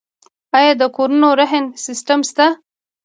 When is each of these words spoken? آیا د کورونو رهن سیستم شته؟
آیا 0.57 0.73
د 0.81 0.83
کورونو 0.95 1.29
رهن 1.39 1.65
سیستم 1.85 2.19
شته؟ 2.29 2.47